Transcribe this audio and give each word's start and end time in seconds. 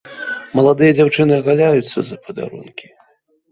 Маладыя 0.59 0.95
дзяўчыны 1.01 1.33
агаляюцца 1.37 1.99
за 2.09 2.15
падарункі. 2.25 2.93